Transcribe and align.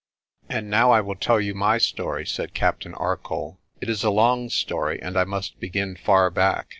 "And 0.49 0.67
now 0.67 0.89
I 0.89 0.99
will 0.99 1.13
tell 1.13 1.39
you 1.39 1.53
my 1.53 1.77
story," 1.77 2.25
said 2.25 2.55
Captain 2.55 2.95
Arcoll. 2.95 3.59
"It 3.81 3.87
is 3.87 4.03
a 4.03 4.09
long 4.09 4.49
story, 4.49 4.99
and 4.99 5.15
I 5.15 5.25
must 5.25 5.59
begin 5.59 5.95
far 5.95 6.31
back. 6.31 6.69